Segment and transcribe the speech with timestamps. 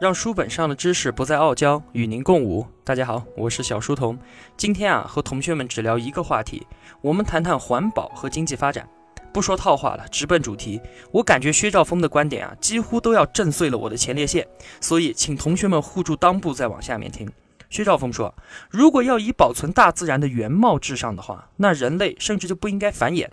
[0.00, 2.66] 让书本上的知识不再傲娇，与您共舞。
[2.84, 4.18] 大家好，我是小书童。
[4.56, 6.66] 今天啊，和同学们只聊一个话题，
[7.02, 8.88] 我们谈谈环保和经济发展。
[9.30, 10.80] 不说套话了，直奔主题。
[11.12, 14.48] 我感觉薛兆丰的观点啊，几乎都要震碎了我的前列腺。
[14.80, 17.30] 所以，请同学们护住裆部，再往下面听。
[17.70, 18.34] 薛兆丰说，
[18.68, 23.28] 如果要以保存大自然的原貌至上的话，那人类甚至就不应该繁衍。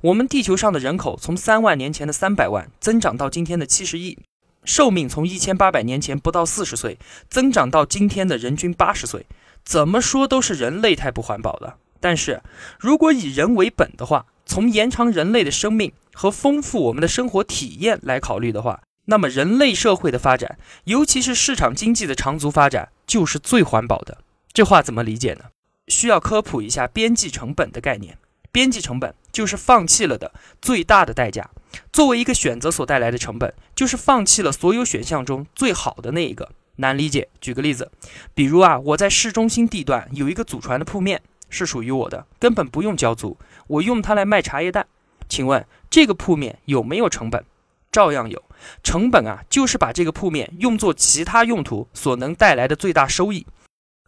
[0.00, 4.18] 我们地球上的人口从三万年前的三百万增长到今天的七十亿。
[4.64, 6.96] 寿命从一千八百年前不到四十岁
[7.28, 9.26] 增长到今天的人均八十岁，
[9.64, 11.76] 怎么说都是人类太不环保了。
[11.98, 12.40] 但是，
[12.78, 24.18] 如果以人为本的话，从延长人类的生命和丰富我们的生活体验来考虑的话，那么人类社会的发展，尤其是市场经济的长足发展，就是最环保的。
[24.52, 25.44] 这话怎么理解呢？
[25.88, 28.18] 需要科普一下边际成本的概念。
[28.50, 30.30] 边际成本就是放弃了的
[30.60, 31.48] 最大的代价。
[31.90, 36.50] 作为一个选择所带来的成本，就是放弃了所有选项中最好的那一个。
[36.76, 37.28] 难理解？
[37.40, 37.90] 举个例子，
[38.34, 44.86] 比如啊，我在市中心地段有一个祖传的铺面，是属于我的，根本不用交租，我用它来卖茶叶蛋。
[45.28, 47.44] 请问这个铺面有没有成本？
[47.92, 48.42] 照样有。
[48.82, 53.46] 成本啊，就是把这个铺面用作其他用途所能带来的最大收益。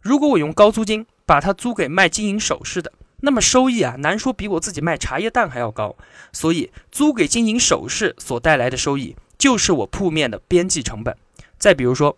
[0.01, 2.91] 如果我用高租金把它租给卖金银首饰的。
[3.21, 5.95] 那么收益啊，难说比我自己卖茶叶蛋还要高。
[6.31, 11.15] 所以租给金银首饰所带来的收益，就是我铺面的边际成本。
[11.57, 12.17] 再比如说，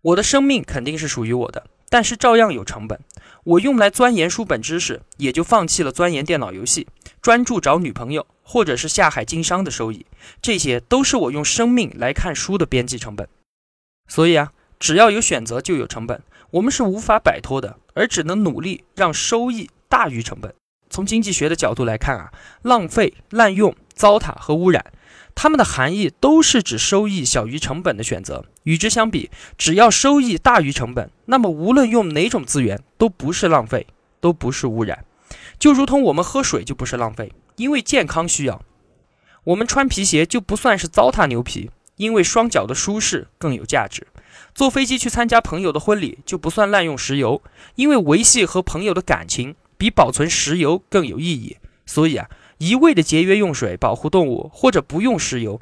[0.00, 2.98] 我的生命肯定是属于我的，但是照样有成本。
[3.42, 6.86] 我用来钻研书本知识，也就放弃了钻研电脑游戏，
[7.20, 10.06] 专注找女朋友，或者是下海经商的收益。
[10.40, 13.28] 这些都是我用生命来看书的边际成本。
[14.06, 16.22] 所以啊，只要有选择，就有成本。
[16.52, 19.68] 我们是无法摆脱的，而只能努力让收益。
[19.86, 20.52] 大于成本。
[20.90, 24.92] 从经济学的角度来看啊，浪费、滥用、糟蹋和污染，
[25.36, 28.44] 它们的含义都是指收益小于成本的选择。
[28.64, 33.86] 与之相比，只要收益大于成本，那么无论用哪种资源都不是浪费，
[34.20, 35.04] 都不是污染。
[35.60, 38.60] 就如同我们喝水就不是浪费，因为健康需要；
[39.44, 44.06] 我们穿皮鞋就不算是糟蹋牛皮，因为双脚的舒适更有价值。
[44.54, 47.42] 坐飞机去参加朋友的婚礼就不算滥用石油，
[47.74, 49.56] 因为维系和朋友的感情。
[49.76, 55.60] 比保存石油更有意义，所以啊，一味的节约用水、保护动物或者不用石油，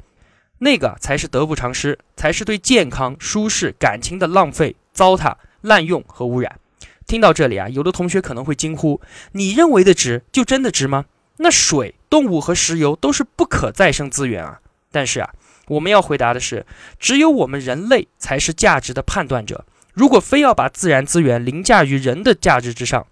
[0.59, 6.59] 那个才是得不偿失，才是对健康、舒适、感情的浪费、糟蹋、滥用和污染。
[7.07, 9.01] 听到这里啊，有的同学可能会惊呼
[9.33, 11.05] ：“你认为的值，就真的值吗？
[11.37, 14.59] 那水、动物和石油都是不可再生资源啊！”
[14.91, 15.29] 但是啊，
[15.67, 16.65] 我们要回答的是，
[16.99, 19.65] 只有我们人类才是价值的判断者。
[19.93, 23.05] 如果非要把自然资源凌驾于人的价值之上，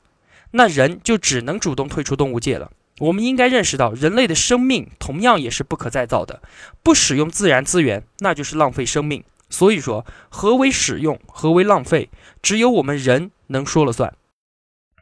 [0.52, 2.72] 那人就只能主动退出动物界了。
[3.00, 6.42] 我们应该认识到，人类的生命同样也是不可再造的。
[6.84, 9.24] 不使用自然资源，那就是浪费生命。
[9.50, 12.10] 所以说，何为使用，何为浪费，
[12.42, 14.14] 只有我们人能说了算。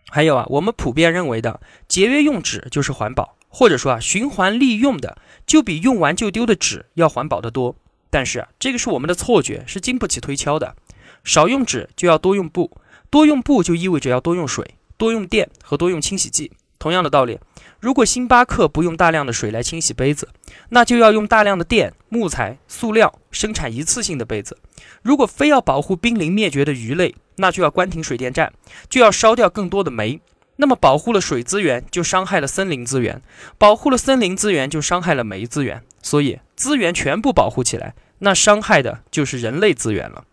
[0.10, 7.76] 还有啊，我们普遍认为的节约用纸就是环保，或者说啊，循环利用的就比用完就丢的纸要环保得多。
[8.10, 10.76] 但是啊，这个是我们的错觉，是经不起推敲的。
[11.24, 12.72] 少用纸就要多用布，
[13.10, 14.76] 多用布就意味着要多用水。
[14.98, 17.38] 多用电和多用清洗剂，同样的道理，
[17.80, 20.30] 如果星巴克不用大量的水来清洗杯子，
[20.70, 24.58] 那就要用大量的电、木材、塑料生产一次性的杯子。
[25.02, 28.54] 如果非要保护濒临灭绝的鱼类，那就要关停水电站，
[28.90, 30.22] 就要烧掉更多的煤。
[30.56, 33.22] 那么保护了水资源，就伤害了森林资源；
[33.58, 35.82] 保护了森林资源，就伤害了煤资源。
[36.02, 40.26] 所以资源全部保护起来，那伤害的就是人类资源了。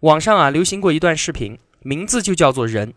[0.00, 2.94] 网上啊流行过一段视频，名字就叫做“人”。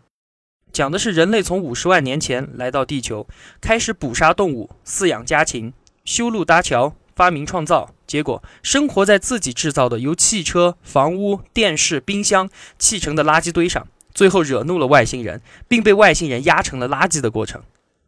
[0.72, 3.26] 讲的是人类从五十万年前来到地球，
[3.60, 5.74] 开始捕杀动物、饲养家禽、
[6.04, 17.62] 修路搭桥、发明创造，结果生活在自己制造的由汽车、房屋、电视、冰箱砌成的垃圾堆上，最后惹怒了外星人，并被外星人压成了垃圾的过程。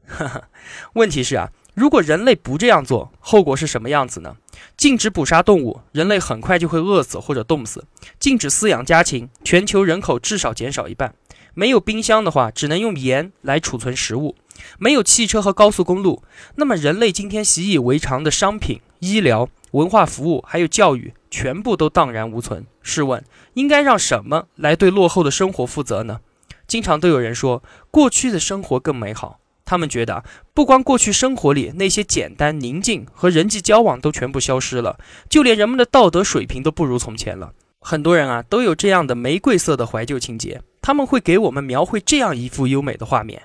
[0.06, 0.48] 哈 哈
[0.94, 4.36] 问题是啊，如果人类不这样做，后果是什么样子呢？
[4.76, 7.82] 禁止捕杀动物，人类很快就会饿死或者冻死；
[8.18, 11.14] 禁止饲养家禽，全球人口至少减少一半。
[11.54, 14.34] 没有冰箱的话，只能用盐来储存食物；
[14.78, 16.22] 没有汽车和高速公路，
[16.56, 22.66] 那么人类今天习以为常的商品、医疗、文化服务还有教育，全部都荡然无存。
[22.82, 23.24] 试问，
[23.54, 26.20] 应该让什么来对落后的生活负责呢？
[26.66, 29.40] 经常都有人说，过去的生活更美好。
[29.66, 34.98] 他们觉得，不光过去生活里那些简单、宁静和人际交往都全部消失了，
[35.30, 37.52] 就连人们的道德水平都不如从前了。
[37.80, 40.60] 很多人啊，都有这样的玫瑰色的怀旧情节。
[40.84, 43.44] 他们会给我们描绘这样一幅优美的画面：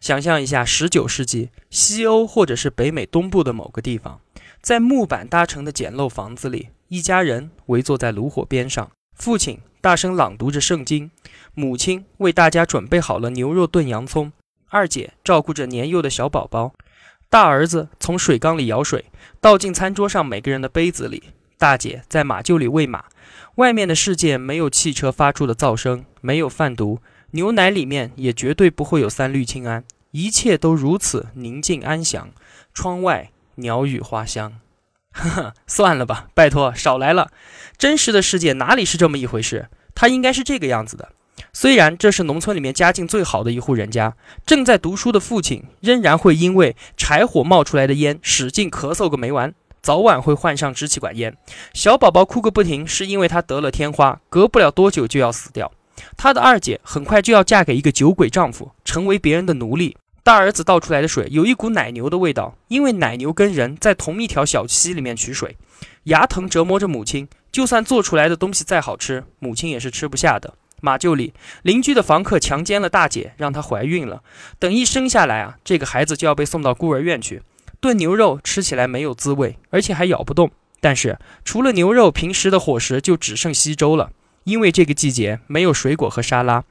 [0.00, 4.22] 想象一下，十九世纪西欧或者是北美东部的某个地方，
[4.62, 11.10] 在木板搭成的简陋房子里，一家人围坐在炉火边上，父亲大声朗读着圣经，
[11.52, 14.32] 母亲为大家准备好了牛肉炖洋葱，
[14.70, 16.72] 二姐照顾着年幼的小宝宝，
[17.28, 19.04] 大儿子从水缸里舀水
[19.42, 21.24] 倒进餐桌上每个人的杯子里，
[21.58, 23.04] 大姐在马厩里喂马。
[23.58, 27.00] 外面的世界没有汽车发出的噪声，没有贩毒，
[27.32, 29.82] 牛奶里面也绝对不会有三氯氰胺，
[30.12, 32.30] 一切都如此宁静安详。
[32.72, 34.60] 窗外鸟语花香，
[35.10, 37.32] 呵呵，算了吧，拜托少来了。
[37.76, 39.68] 真实的世界哪里是这么一回事？
[39.92, 41.08] 它应该是这个样子的。
[41.52, 44.14] 虽然这是农村里面家境最好的一户人家，
[44.46, 49.52] 正在读书的父亲仍然会因为柴火冒出来的烟使劲咳嗽个没完。
[49.82, 51.36] 早晚会患上支气管炎，
[51.72, 55.72] 小宝宝哭个不停，是因为他得了天花，隔不了多久就要死掉。
[56.16, 59.96] 他的二姐很快就要嫁给一个酒鬼丈夫，成为别人的奴隶。
[60.22, 65.56] 大儿子倒出来的水有一股奶牛的味道，因为奶牛跟人在同一条小溪里面取水。
[66.04, 70.54] 牙疼折磨着母亲，就算做出来的东西再好吃，母亲也是吃不下的。
[70.80, 71.32] 马厩里，
[71.62, 74.22] 邻居的房客强奸了大姐，让她怀孕了。
[74.58, 77.42] 等一生下来啊，这个孩子就要被送到孤儿院去。
[77.80, 80.50] 炖牛肉吃起来没有滋味，而且还咬不动。
[80.80, 84.10] 但是除了牛肉，平时的伙食就只剩稀粥了，
[84.44, 86.64] 因为这个季节没有水果和沙拉。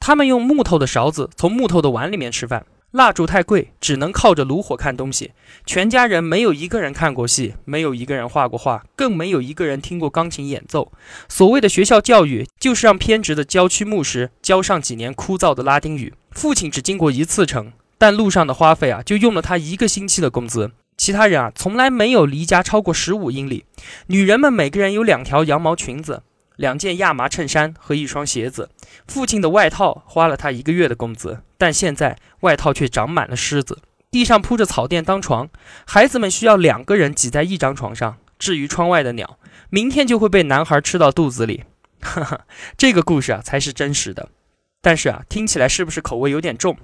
[0.00, 2.66] 他们用木头的勺子从木头的碗里面吃饭。
[2.90, 5.32] 蜡烛太贵，只能靠着炉火看东西。
[5.66, 10.92] 全家人没有一个人看过戏，没有一个人画过画，更没有一个人听过钢琴演奏。
[11.28, 16.14] 所谓的学校教育，就是让偏执的郊区牧师教上几年枯燥的拉丁语。
[16.30, 17.72] 父亲只经过一次城。
[17.98, 20.72] 但路上的花费啊，就用了他一个星期的工资。
[20.96, 23.64] 其他人啊，从来没有离家超过十五英里。
[24.06, 26.22] 女人们每个人有两条羊毛裙子、
[26.56, 28.70] 两件亚麻衬衫和一双鞋子。
[29.08, 33.80] 父亲的外套花了他一个月的工资，但现在外套却长满了虱子。
[34.10, 35.48] 地上铺着草垫当床，
[35.84, 38.18] 孩子们需要两个人挤在一张床上。
[38.38, 39.38] 至于窗外的鸟，
[39.70, 41.64] 明天就会被男孩吃到肚子里。
[42.00, 42.40] 哈哈，
[42.76, 44.28] 这个故事啊，才是真实的。
[44.84, 46.76] 但是啊，听起来是不是口味有点重？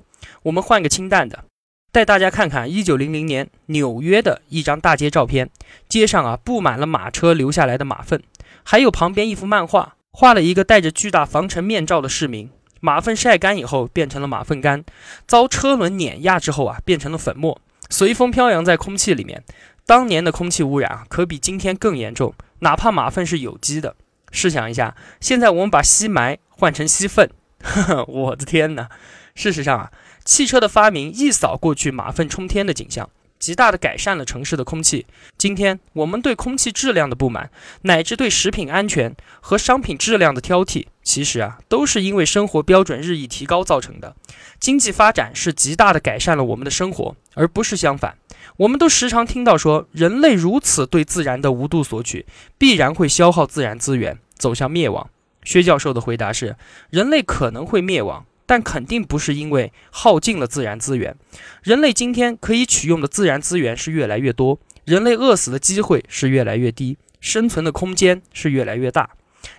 [0.45, 1.45] 我们换个清淡的，
[1.93, 5.51] 带大家看看一九零零年纽约的一张大街照片。
[5.87, 8.23] 街上啊布满了马车留下来的马粪，
[8.65, 12.49] 还有旁边一幅漫画，画了一个戴着巨大防尘面罩的市民。
[12.81, 14.83] 马粪晒干以后变成了马粪干，
[15.27, 17.61] 遭车轮碾压之后啊变成了粉末，
[17.91, 19.45] 随风飘扬在空气里面。
[19.85, 23.95] 当年的空气污染啊可比今天更严重，哪怕马粪是有机的。
[24.33, 27.29] 试想一下，现在我们把吸霾换成吸粪，
[28.09, 28.89] 我的天哪！
[29.35, 29.91] 事实上啊。
[30.23, 33.09] 汽车的发明一扫过去马粪冲天的景象，
[33.39, 35.07] 极大的改善了城市的空气。
[35.39, 37.51] 今天我们对空气质量的不满，
[37.83, 44.15] 乃至对食品安全和商品质量的挑剔，其实啊，都是因为生活标准日益提高造成的。
[44.61, 48.19] 经济发展是极大的改善了我们的生活，而不是相反。
[48.59, 52.27] 我们都时常听到说，人类如此对自然的无度索取，
[52.59, 55.09] 必然会消耗自然资源，走向灭亡。
[55.45, 56.57] 薛教授的回答是：
[56.91, 58.27] 人类可能会灭亡。
[58.47, 61.17] 但肯定不是因为耗尽了自然资源，
[61.63, 69.11] 人类今天可以取用的自然资源是越来越多，人类饿死的机会是越来越低，生存的空间是越来越大。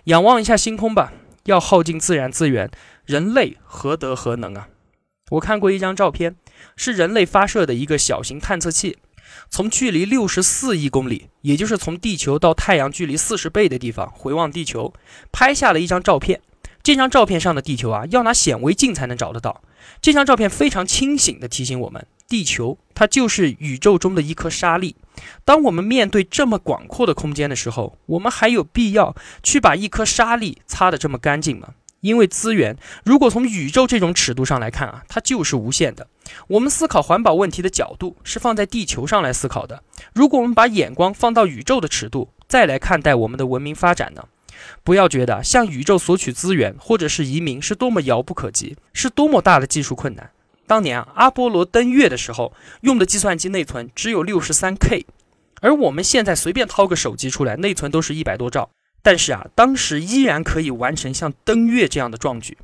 [0.04, 1.14] 仰望一下星空吧，
[1.44, 2.70] 要耗尽自然资源，
[3.06, 4.68] 人类何德何能啊？
[5.30, 6.36] 我看过一张照片，
[6.76, 8.98] 是人类发射的一个小型探测器，
[9.50, 14.92] 从距离六十四亿公里，也就是从地球到太阳距离四十倍的地方回望地球，
[15.30, 16.40] 拍下了一张照片。
[16.82, 19.62] 这张照片上的地球啊，要拿显微镜才能找得到。
[20.00, 24.96] 这张照片非常清醒地提醒我们，地球它就是宇宙中的一颗沙粒。
[25.44, 31.68] 当我们面对这么广阔的空间的时候，我们还有必要去把一颗沙粒擦得这么干净吗？
[32.02, 36.06] 因为资源，如果从宇宙这种尺度上来看啊，它就是无限的。
[36.48, 39.82] 我们思考环保问题的角度是放在地球上来思考的。
[40.12, 44.24] 如果我们把眼光放到宇宙的尺度，再来看待我们的文明发展呢？
[44.82, 50.30] 不要觉得向宇宙索取资源或者是移民是多么遥不可及，是多么大的技术困难。
[50.66, 55.06] 当年啊，阿波罗登月的时候用的计算机内存只有六十三 K，
[55.60, 58.70] 而我们现在随便掏个手机出来，内存都是一百多兆。
[59.02, 62.56] 但是啊，当时依然可以完成像登月这样的壮举。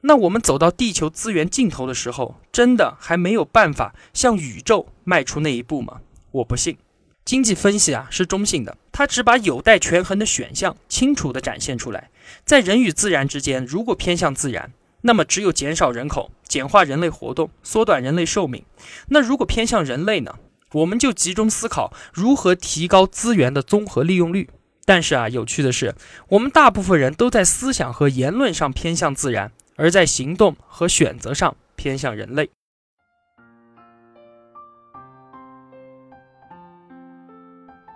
[0.00, 6.00] 那我们走到地球资源尽头的时候，真的还没有办法向宇宙迈出那一步吗？
[6.32, 6.76] 我不信。
[7.24, 12.10] 经济分析啊是中性的，它只把有待权衡的选项清楚地展现出来。
[12.44, 14.72] 在人与自然之间，如果偏向自然，
[15.02, 18.64] 那么只有减少人口、简化人类活动、缩短人类寿命；
[19.08, 20.34] 那如果偏向人类呢？
[20.72, 24.50] 我们就集中思考如何提高资源的综合利用率。
[24.86, 25.94] 但是啊，有趣的是，
[26.28, 32.50] 我们大部分人都在思想和言论上偏向自然，而在行动和选择上偏向人类。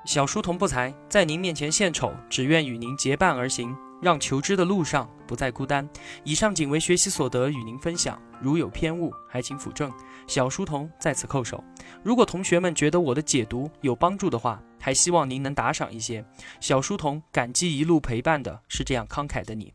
[0.07, 5.89] 小书童不才，在您面前献丑，只愿与您结伴而行，让求知的路上不再孤单。
[6.25, 8.21] 以上仅为学习所得，与您分享。
[8.41, 9.93] 如有偏误，还请斧正。
[10.27, 11.63] 小书童在此叩首。
[12.03, 16.25] 如果同学们觉得我的解读有帮助的话，还希望您能打赏一些。
[16.61, 19.75] 小书童感激一路陪伴的是这样慷慨的你。